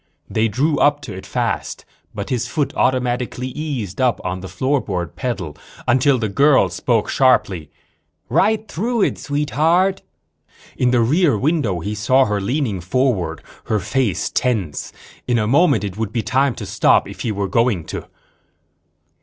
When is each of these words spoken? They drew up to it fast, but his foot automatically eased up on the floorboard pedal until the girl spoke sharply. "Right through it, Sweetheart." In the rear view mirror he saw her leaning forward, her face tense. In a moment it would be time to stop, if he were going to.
They 0.27 0.47
drew 0.47 0.79
up 0.79 1.01
to 1.01 1.13
it 1.13 1.27
fast, 1.27 1.85
but 2.11 2.31
his 2.31 2.47
foot 2.47 2.73
automatically 2.75 3.49
eased 3.49 4.01
up 4.01 4.19
on 4.25 4.39
the 4.39 4.47
floorboard 4.47 5.15
pedal 5.15 5.55
until 5.87 6.17
the 6.17 6.27
girl 6.27 6.69
spoke 6.69 7.07
sharply. 7.07 7.69
"Right 8.27 8.67
through 8.67 9.03
it, 9.03 9.19
Sweetheart." 9.19 10.01
In 10.75 10.89
the 10.89 11.01
rear 11.01 11.37
view 11.37 11.53
mirror 11.53 11.83
he 11.83 11.93
saw 11.93 12.25
her 12.25 12.41
leaning 12.41 12.81
forward, 12.81 13.43
her 13.65 13.77
face 13.77 14.31
tense. 14.31 14.91
In 15.27 15.37
a 15.37 15.45
moment 15.45 15.83
it 15.83 15.97
would 15.97 16.11
be 16.11 16.23
time 16.23 16.55
to 16.55 16.65
stop, 16.65 17.07
if 17.07 17.19
he 17.21 17.31
were 17.31 17.47
going 17.47 17.83
to. 17.93 18.07